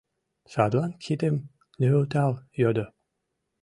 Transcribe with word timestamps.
Садлан 0.51 0.91
кидым 1.03 1.35
нӧлтал 1.79 2.33
йодо: 2.61 2.85